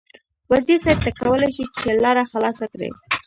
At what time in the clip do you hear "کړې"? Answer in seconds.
2.71-2.89